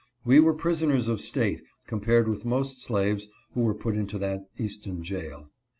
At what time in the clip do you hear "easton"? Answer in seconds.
4.57-5.03